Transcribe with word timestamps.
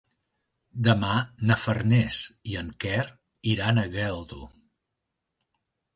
Demà 0.87 1.11
na 1.51 1.57
Farners 1.65 2.21
i 2.53 2.57
en 2.63 2.71
Quer 2.85 3.05
iran 3.55 3.83
a 3.83 3.87
Geldo. 3.99 4.41